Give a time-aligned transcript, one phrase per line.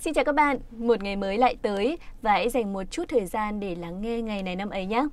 [0.00, 3.26] Xin chào các bạn, một ngày mới lại tới và hãy dành một chút thời
[3.26, 5.06] gian để lắng nghe ngày này năm ấy nhé.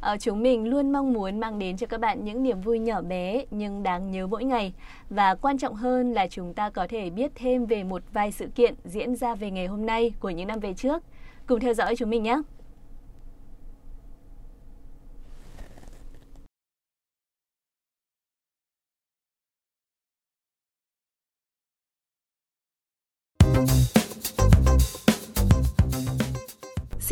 [0.00, 3.02] À, chúng mình luôn mong muốn mang đến cho các bạn những niềm vui nhỏ
[3.02, 4.72] bé nhưng đáng nhớ mỗi ngày
[5.10, 8.48] và quan trọng hơn là chúng ta có thể biết thêm về một vài sự
[8.54, 11.02] kiện diễn ra về ngày hôm nay của những năm về trước.
[11.46, 12.36] Cùng theo dõi chúng mình nhé.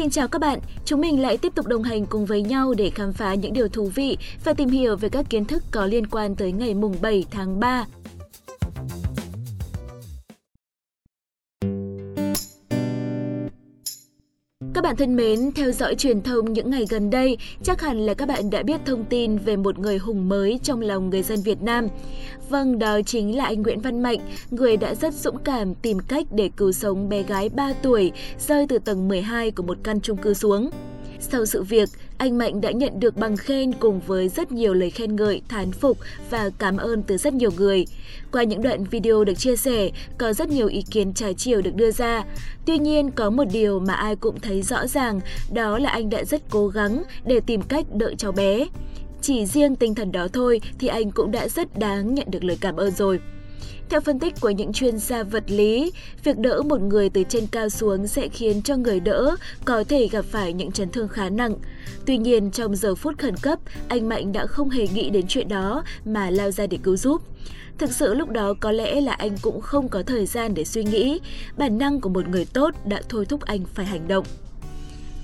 [0.04, 2.90] Xin chào các bạn, chúng mình lại tiếp tục đồng hành cùng với nhau để
[2.90, 6.06] khám phá những điều thú vị và tìm hiểu về các kiến thức có liên
[6.06, 7.84] quan tới ngày mùng 7 tháng 3
[14.94, 18.28] bạn thân mến, theo dõi truyền thông những ngày gần đây, chắc hẳn là các
[18.28, 21.62] bạn đã biết thông tin về một người hùng mới trong lòng người dân Việt
[21.62, 21.88] Nam.
[22.48, 24.18] Vâng, đó chính là anh Nguyễn Văn Mạnh,
[24.50, 28.66] người đã rất dũng cảm tìm cách để cứu sống bé gái 3 tuổi rơi
[28.68, 30.70] từ tầng 12 của một căn chung cư xuống.
[31.20, 34.90] Sau sự việc, anh Mạnh đã nhận được bằng khen cùng với rất nhiều lời
[34.90, 35.98] khen ngợi, thán phục
[36.30, 37.84] và cảm ơn từ rất nhiều người.
[38.32, 41.74] Qua những đoạn video được chia sẻ, có rất nhiều ý kiến trái chiều được
[41.74, 42.24] đưa ra.
[42.66, 45.20] Tuy nhiên, có một điều mà ai cũng thấy rõ ràng,
[45.52, 48.66] đó là anh đã rất cố gắng để tìm cách đợi cháu bé.
[49.20, 52.58] Chỉ riêng tinh thần đó thôi thì anh cũng đã rất đáng nhận được lời
[52.60, 53.20] cảm ơn rồi.
[53.88, 55.92] Theo phân tích của những chuyên gia vật lý,
[56.24, 60.08] việc đỡ một người từ trên cao xuống sẽ khiến cho người đỡ có thể
[60.08, 61.56] gặp phải những chấn thương khá nặng.
[62.06, 65.48] Tuy nhiên, trong giờ phút khẩn cấp, anh Mạnh đã không hề nghĩ đến chuyện
[65.48, 67.22] đó mà lao ra để cứu giúp.
[67.78, 70.84] Thực sự lúc đó có lẽ là anh cũng không có thời gian để suy
[70.84, 71.20] nghĩ,
[71.56, 74.24] bản năng của một người tốt đã thôi thúc anh phải hành động.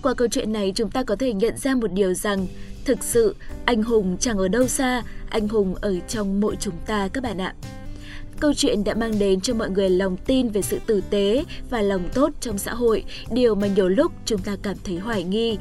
[0.03, 2.47] Qua câu chuyện này chúng ta có thể nhận ra một điều rằng
[2.85, 7.09] thực sự anh hùng chẳng ở đâu xa, anh hùng ở trong mỗi chúng ta
[7.09, 7.55] các bạn ạ.
[8.41, 11.83] Câu chuyện đã mang đến cho mọi người lòng tin về sự tử tế và
[11.83, 15.59] lòng tốt trong xã hội, điều mà nhiều lúc chúng ta cảm thấy hoài nghi.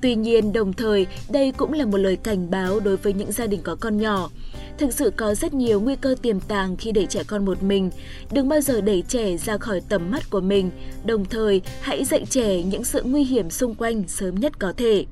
[0.00, 3.46] Tuy nhiên, đồng thời, đây cũng là một lời cảnh báo đối với những gia
[3.46, 4.30] đình có con nhỏ.
[4.78, 7.90] Thực sự có rất nhiều nguy cơ tiềm tàng khi để trẻ con một mình.
[8.32, 10.70] Đừng bao giờ đẩy trẻ ra khỏi tầm mắt của mình,
[11.04, 15.04] đồng thời hãy dạy trẻ những sự nguy hiểm xung quanh sớm nhất có thể.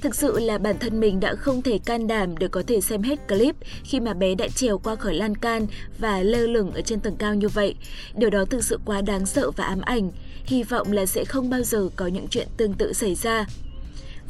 [0.00, 3.02] Thực sự là bản thân mình đã không thể can đảm để có thể xem
[3.02, 5.66] hết clip khi mà bé đã trèo qua khỏi lan can
[5.98, 7.74] và lơ lửng ở trên tầng cao như vậy.
[8.14, 10.10] Điều đó thực sự quá đáng sợ và ám ảnh.
[10.44, 13.46] Hy vọng là sẽ không bao giờ có những chuyện tương tự xảy ra.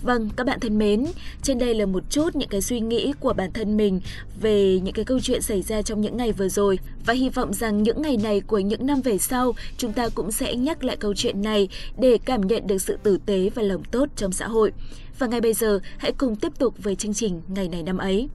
[0.02, 1.04] Vâng, các bạn thân mến,
[1.42, 4.00] trên đây là một chút những cái suy nghĩ của bản thân mình
[4.40, 7.52] về những cái câu chuyện xảy ra trong những ngày vừa rồi và hy vọng
[7.52, 10.96] rằng những ngày này của những năm về sau chúng ta cũng sẽ nhắc lại
[10.96, 11.68] câu chuyện này
[11.98, 14.72] để cảm nhận được sự tử tế và lòng tốt trong xã hội.
[15.18, 18.28] Và ngay bây giờ, hãy cùng tiếp tục với chương trình Ngày này năm ấy.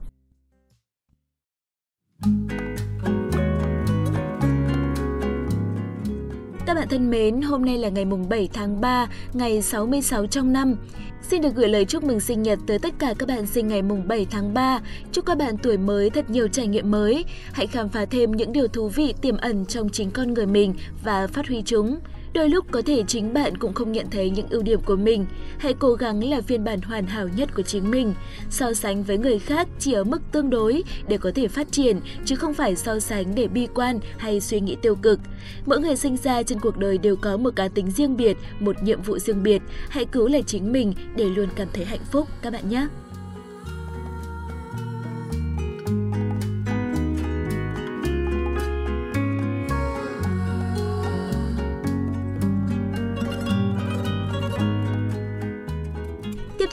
[6.78, 10.76] Bạn thân mến, hôm nay là ngày mùng 7 tháng 3, ngày 66 trong năm.
[11.22, 13.82] Xin được gửi lời chúc mừng sinh nhật tới tất cả các bạn sinh ngày
[13.82, 14.80] mùng 7 tháng 3.
[15.12, 17.24] Chúc các bạn tuổi mới thật nhiều trải nghiệm mới.
[17.52, 20.74] Hãy khám phá thêm những điều thú vị tiềm ẩn trong chính con người mình
[21.04, 21.98] và phát huy chúng.
[22.38, 25.26] Đôi lúc có thể chính bạn cũng không nhận thấy những ưu điểm của mình.
[25.58, 28.14] Hãy cố gắng là phiên bản hoàn hảo nhất của chính mình.
[28.50, 32.00] So sánh với người khác chỉ ở mức tương đối để có thể phát triển,
[32.24, 35.20] chứ không phải so sánh để bi quan hay suy nghĩ tiêu cực.
[35.66, 38.82] Mỗi người sinh ra trên cuộc đời đều có một cá tính riêng biệt, một
[38.82, 39.62] nhiệm vụ riêng biệt.
[39.88, 42.86] Hãy cứu là chính mình để luôn cảm thấy hạnh phúc các bạn nhé.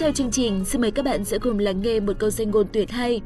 [0.06, 2.68] Theo chương trình, xin mời các bạn sẽ cùng lắng nghe một câu danh ngôn
[2.74, 3.22] tuyệt hay.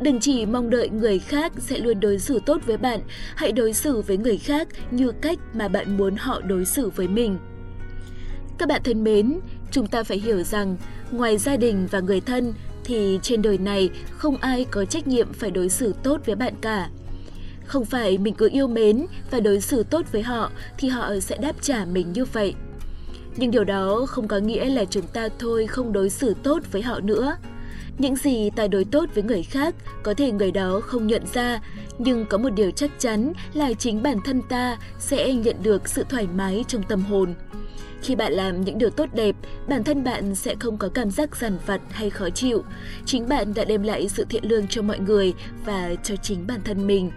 [0.00, 3.00] Đừng chỉ mong đợi người khác sẽ luôn đối xử tốt với bạn,
[3.36, 7.08] hãy đối xử với người khác như cách mà bạn muốn họ đối xử với
[7.08, 7.38] mình.
[8.58, 10.76] Các bạn thân mến, chúng ta phải hiểu rằng
[11.10, 12.54] ngoài gia đình và người thân
[12.84, 16.54] thì trên đời này không ai có trách nhiệm phải đối xử tốt với bạn
[16.60, 16.90] cả.
[17.64, 21.36] Không phải mình cứ yêu mến và đối xử tốt với họ thì họ sẽ
[21.36, 22.54] đáp trả mình như vậy.
[23.36, 26.82] Nhưng điều đó không có nghĩa là chúng ta thôi không đối xử tốt với
[26.82, 27.36] họ nữa.
[27.98, 31.60] Những gì ta đối tốt với người khác có thể người đó không nhận ra,
[31.98, 36.04] nhưng có một điều chắc chắn là chính bản thân ta sẽ nhận được sự
[36.08, 37.34] thoải mái trong tâm hồn.
[38.02, 39.36] Khi bạn làm những điều tốt đẹp,
[39.68, 42.64] bản thân bạn sẽ không có cảm giác giàn vặt hay khó chịu.
[43.04, 45.34] Chính bạn đã đem lại sự thiện lương cho mọi người
[45.64, 47.10] và cho chính bản thân mình.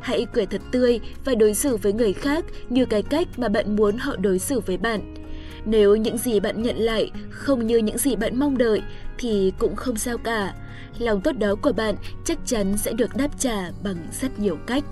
[0.00, 3.76] Hãy cười thật tươi và đối xử với người khác như cái cách mà bạn
[3.76, 5.14] muốn họ đối xử với bạn.
[5.64, 8.82] Nếu những gì bạn nhận lại không như những gì bạn mong đợi,
[9.18, 10.54] thì cũng không sao cả.
[10.98, 11.94] Lòng tốt đó của bạn
[12.24, 14.84] chắc chắn sẽ được đáp trả bằng rất nhiều cách.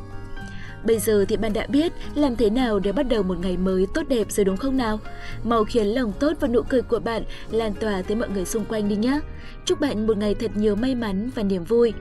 [0.85, 3.87] Bây giờ thì bạn đã biết làm thế nào để bắt đầu một ngày mới
[3.95, 5.01] tốt đẹp rồi đúng không nào?
[5.45, 8.65] Mau khiến lòng tốt và nụ cười của bạn lan tỏa tới mọi người xung
[8.65, 9.21] quanh đi nhé.
[9.65, 11.93] Chúc bạn một ngày thật nhiều may mắn và niềm vui.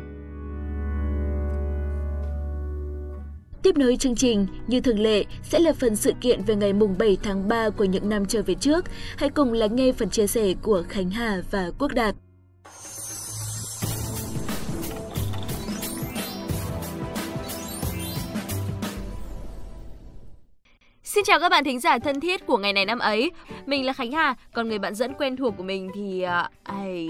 [3.64, 6.96] Tiếp nối chương trình, như thường lệ, sẽ là phần sự kiện về ngày mùng
[6.98, 8.86] 7 tháng 3 của những năm trở về trước.
[9.18, 12.16] Hãy cùng lắng nghe phần chia sẻ của Khánh Hà và Quốc Đạt.
[21.04, 23.32] Xin chào các bạn thính giả thân thiết của ngày này năm ấy.
[23.66, 26.22] Mình là Khánh Hà, còn người bạn dẫn quen thuộc của mình thì...
[26.22, 27.08] À, uh, I...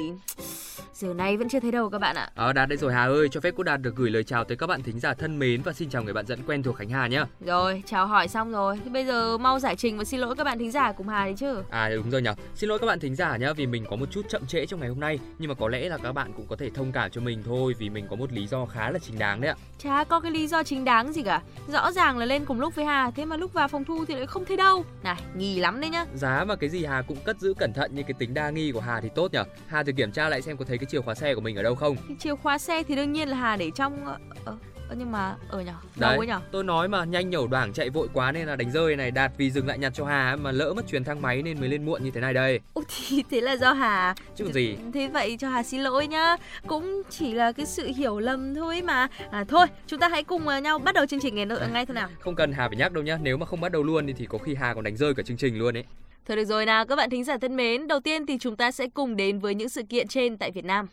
[1.02, 2.30] Giờ này vẫn chưa thấy đâu các bạn ạ.
[2.36, 4.58] Ờ Đạt đây rồi Hà ơi, cho phép cô Đạt được gửi lời chào tới
[4.58, 6.90] các bạn thính giả thân mến và xin chào người bạn dẫn quen thuộc Khánh
[6.90, 7.24] Hà nhé.
[7.46, 8.80] Rồi, chào hỏi xong rồi.
[8.84, 11.28] Thì bây giờ mau giải trình và xin lỗi các bạn thính giả cùng Hà
[11.28, 11.64] đi chứ.
[11.70, 12.30] À đúng rồi nhỉ.
[12.56, 14.80] Xin lỗi các bạn thính giả nhé vì mình có một chút chậm trễ trong
[14.80, 17.12] ngày hôm nay, nhưng mà có lẽ là các bạn cũng có thể thông cảm
[17.12, 19.56] cho mình thôi vì mình có một lý do khá là chính đáng đấy ạ.
[19.84, 21.42] Chả có cái lý do chính đáng gì cả.
[21.68, 24.16] Rõ ràng là lên cùng lúc với Hà, thế mà lúc vào phòng thu thì
[24.16, 24.86] lại không thấy đâu.
[25.04, 26.06] Này, nghi lắm đấy nhá.
[26.16, 28.72] Giá mà cái gì Hà cũng cất giữ cẩn thận như cái tính đa nghi
[28.72, 29.40] của Hà thì tốt nhỉ.
[29.68, 31.64] Hà thử kiểm tra lại xem có thấy cái chìa khóa xe của mình ở
[31.64, 31.96] đâu không?
[32.20, 34.58] Chìa khóa xe thì đương nhiên là hà để trong ờ, ờ,
[34.90, 36.40] ờ nhưng mà ở nhở đâu ấy nhở?
[36.52, 39.32] tôi nói mà nhanh nhẩu đoảng chạy vội quá nên là đánh rơi này đạt
[39.38, 41.86] vì dừng lại nhặt cho hà mà lỡ mất chuyến thang máy nên mới lên
[41.86, 42.60] muộn như thế này đây.
[42.74, 44.76] Ủa thì thế là do hà chứ còn gì?
[44.94, 46.38] Thế vậy cho hà xin lỗi nhá.
[46.68, 49.08] Cũng chỉ là cái sự hiểu lầm thôi mà.
[49.32, 51.96] À, thôi chúng ta hãy cùng ờ, nhau bắt đầu chương trình ngay, ngay thôi
[51.96, 52.10] nào.
[52.20, 54.38] Không cần hà phải nhắc đâu nhá nếu mà không bắt đầu luôn thì có
[54.38, 55.84] khi hà còn đánh rơi cả chương trình luôn ấy
[56.26, 58.72] Thôi được rồi nào các bạn thính giả thân mến, đầu tiên thì chúng ta
[58.72, 60.88] sẽ cùng đến với những sự kiện trên tại Việt Nam.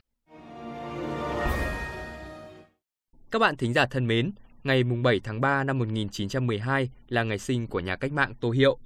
[3.30, 4.30] Các bạn thính giả thân mến,
[4.64, 8.78] ngày 7 tháng 3 năm 1912 là ngày sinh của nhà cách mạng Tô Hiệu.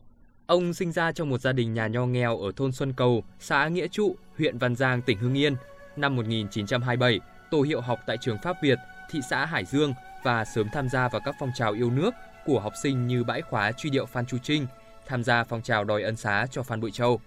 [0.46, 3.68] Ông sinh ra trong một gia đình nhà nho nghèo ở thôn Xuân Cầu, xã
[3.68, 5.54] Nghĩa Trụ, huyện Văn Giang, tỉnh Hưng Yên.
[5.96, 8.78] Năm 1927, Tô Hiệu học tại trường Pháp Việt,
[9.10, 12.14] thị xã Hải Dương và sớm tham gia vào các phong trào yêu nước
[12.46, 14.66] của học sinh như bãi khóa truy điệu Phan Chu Trinh,
[15.06, 17.20] tham gia phong trào đòi ân xá cho Phan Bội Châu.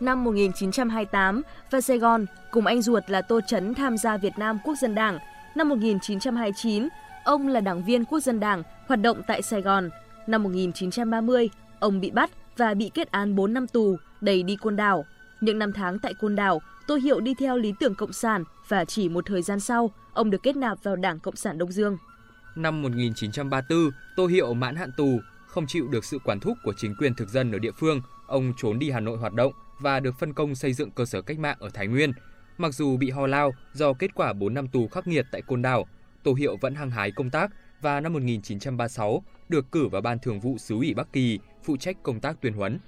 [0.00, 4.58] Năm 1928, vào Sài Gòn, cùng anh ruột là Tô Chấn tham gia Việt Nam
[4.64, 5.18] Quốc dân Đảng–
[5.54, 6.88] Năm 1929,
[7.24, 9.90] ông là đảng viên quốc dân đảng, hoạt động tại Sài Gòn.
[10.26, 11.50] Năm 1930,
[11.80, 15.04] ông bị bắt và bị kết án 4 năm tù, đẩy đi Côn Đảo.
[15.40, 18.84] Những năm tháng tại Côn Đảo, Tô Hiệu đi theo lý tưởng Cộng sản và
[18.84, 21.96] chỉ một thời gian sau, ông được kết nạp vào Đảng Cộng sản Đông Dương.
[22.56, 25.20] Năm 1934, Tô Hiệu mãn hạn tù,
[25.54, 28.52] không chịu được sự quản thúc của chính quyền thực dân ở địa phương, ông
[28.56, 31.38] trốn đi Hà Nội hoạt động và được phân công xây dựng cơ sở cách
[31.38, 32.12] mạng ở Thái Nguyên–
[32.58, 35.62] Mặc dù bị ho lao do kết quả 4 năm tù khắc nghiệt tại Côn
[35.62, 35.86] Đảo,
[36.22, 40.40] Tô Hiệu vẫn hăng hái công tác và năm 1936 được cử vào Ban Thường
[40.40, 42.78] vụ xứ ủy Bắc Kỳ, phụ trách công tác tuyên huấn.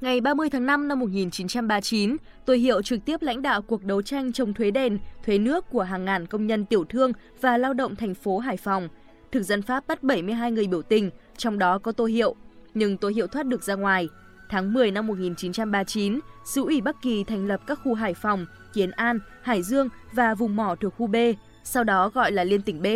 [0.00, 2.16] Ngày 30 tháng 5 năm 1939,
[2.46, 5.82] Tô Hiệu trực tiếp lãnh đạo cuộc đấu tranh chống thuế đền, thuế nước của
[5.82, 8.88] hàng ngàn công nhân tiểu thương và lao động thành phố Hải Phòng.
[9.32, 12.36] Thực dân Pháp bắt 72 người biểu tình, trong đó có Tô Hiệu,
[12.74, 14.08] nhưng Tô Hiệu thoát được ra ngoài.
[14.48, 18.90] Tháng 10 năm 1939, Sứ ủy Bắc Kỳ thành lập các khu Hải Phòng, Kiến
[18.90, 21.16] An, Hải Dương và vùng mỏ thuộc khu B,
[21.64, 22.86] sau đó gọi là Liên tỉnh B.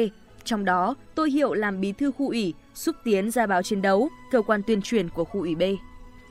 [0.45, 4.09] Trong đó, Tô Hiệu làm bí thư khu ủy, xúc tiến ra báo chiến đấu,
[4.33, 5.63] cơ quan tuyên truyền của khu ủy B.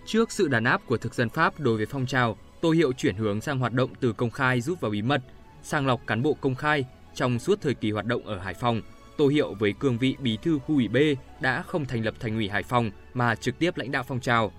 [0.06, 3.16] Trước sự đàn áp của thực dân Pháp đối với phong trào, Tô Hiệu chuyển
[3.16, 5.22] hướng sang hoạt động từ công khai rút vào bí mật,
[5.64, 8.82] sàng lọc cán bộ công khai trong suốt thời kỳ hoạt động ở Hải Phòng.
[9.18, 10.98] Tô Hiệu với cương vị bí thư khu ủy B
[11.40, 14.52] đã không thành lập thành ủy Hải Phòng mà trực tiếp lãnh đạo phong trào.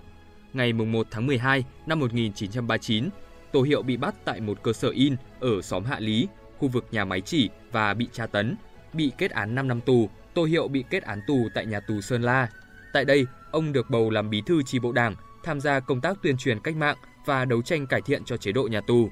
[0.52, 3.08] Ngày 1 tháng 12 năm 1939,
[3.52, 6.84] Tô Hiệu bị bắt tại một cơ sở in ở xóm Hạ Lý, khu vực
[6.90, 8.56] nhà máy chỉ và bị tra tấn,
[8.92, 10.10] bị kết án 5 năm tù.
[10.34, 12.48] Tô Hiệu bị kết án tù tại nhà tù Sơn La.
[12.92, 16.18] Tại đây, ông được bầu làm bí thư chi bộ đảng, tham gia công tác
[16.22, 16.96] tuyên truyền cách mạng
[17.26, 19.08] và đấu tranh cải thiện cho chế độ nhà tù.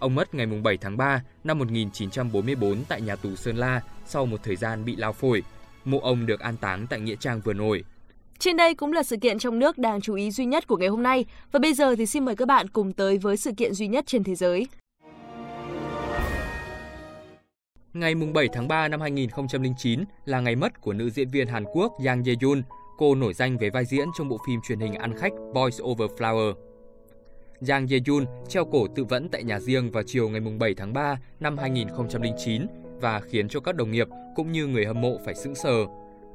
[0.00, 4.40] Ông mất ngày 7 tháng 3 năm 1944 tại nhà tù Sơn La sau một
[4.42, 5.42] thời gian bị lao phổi.
[5.84, 7.84] Mộ ông được an táng tại Nghĩa Trang Vừa Nổi.
[8.38, 10.88] Trên đây cũng là sự kiện trong nước đáng chú ý duy nhất của ngày
[10.88, 11.24] hôm nay.
[11.52, 14.06] Và bây giờ thì xin mời các bạn cùng tới với sự kiện duy nhất
[14.06, 14.66] trên thế giới.
[17.92, 21.92] Ngày 7 tháng 3 năm 2009 là ngày mất của nữ diễn viên Hàn Quốc
[22.06, 22.62] Yang Ye-yoon.
[22.98, 26.10] Cô nổi danh với vai diễn trong bộ phim truyền hình ăn khách Boys Over
[26.10, 26.69] Flower.
[27.68, 31.18] Yang Ye-jun treo cổ tự vẫn tại nhà riêng vào chiều ngày 7 tháng 3
[31.40, 32.66] năm 2009
[33.00, 35.86] và khiến cho các đồng nghiệp cũng như người hâm mộ phải sững sờ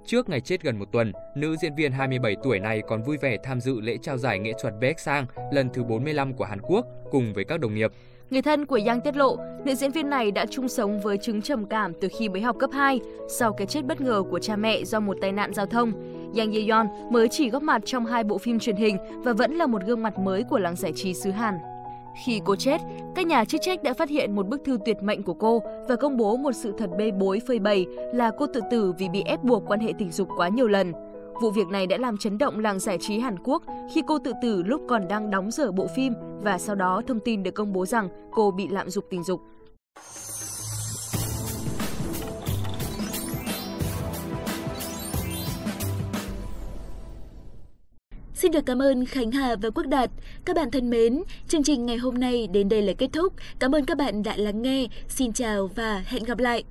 [0.05, 3.37] Trước ngày chết gần một tuần, nữ diễn viên 27 tuổi này còn vui vẻ
[3.43, 6.85] tham dự lễ trao giải nghệ thuật Baek Sang lần thứ 45 của Hàn Quốc
[7.11, 7.91] cùng với các đồng nghiệp.
[8.29, 11.41] Người thân của Yang tiết lộ, nữ diễn viên này đã chung sống với chứng
[11.41, 14.55] trầm cảm từ khi mới học cấp 2, sau cái chết bất ngờ của cha
[14.55, 15.91] mẹ do một tai nạn giao thông.
[16.37, 19.67] Yang Ye-yeon mới chỉ góp mặt trong hai bộ phim truyền hình và vẫn là
[19.67, 21.57] một gương mặt mới của làng giải trí xứ Hàn.
[22.25, 22.81] Khi cô chết,
[23.15, 25.95] các nhà chức trách đã phát hiện một bức thư tuyệt mệnh của cô và
[25.95, 29.21] công bố một sự thật bê bối phơi bày là cô tự tử vì bị
[29.25, 30.93] ép buộc quan hệ tình dục quá nhiều lần.
[31.41, 33.63] Vụ việc này đã làm chấn động làng giải trí Hàn Quốc
[33.93, 37.19] khi cô tự tử lúc còn đang đóng dở bộ phim và sau đó thông
[37.19, 39.41] tin được công bố rằng cô bị lạm dụng tình dục.
[48.45, 50.09] Xin được cảm ơn Khánh Hà và Quốc Đạt.
[50.45, 53.33] Các bạn thân mến, chương trình ngày hôm nay đến đây là kết thúc.
[53.59, 54.87] Cảm ơn các bạn đã lắng nghe.
[55.07, 56.63] Xin chào và hẹn gặp lại.